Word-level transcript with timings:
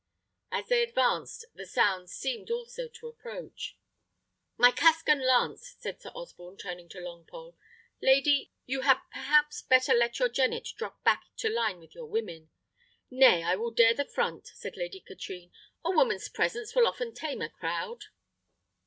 As 0.51 0.65
they 0.67 0.81
advanced, 0.81 1.45
the 1.53 1.67
sounds 1.67 2.11
seemed 2.11 2.49
also 2.49 2.87
to 2.87 3.07
approach. 3.07 3.77
"My 4.57 4.71
casque 4.71 5.07
and 5.09 5.21
lance," 5.23 5.75
said 5.79 6.01
Sir 6.01 6.09
Osborne, 6.15 6.57
turning 6.57 6.89
to 6.89 6.97
Longpole. 6.99 7.55
"Lady, 8.01 8.51
you 8.65 8.81
had 8.81 8.97
perhaps 9.11 9.61
better 9.61 9.93
let 9.93 10.17
your 10.17 10.27
jennet 10.27 10.69
drop 10.75 11.03
back 11.03 11.25
to 11.37 11.49
a 11.49 11.53
line 11.53 11.77
with 11.77 11.93
your 11.93 12.07
women." 12.07 12.49
"Nay, 13.11 13.43
I 13.43 13.55
will 13.57 13.69
dare 13.69 13.93
the 13.93 14.03
front," 14.05 14.47
said 14.55 14.75
Lady 14.75 15.01
Katrine; 15.01 15.51
"a 15.85 15.91
woman's 15.91 16.29
presence 16.29 16.73
will 16.73 16.87
often 16.87 17.13
tame 17.13 17.43
a 17.43 17.49
crowd." 17.49 18.05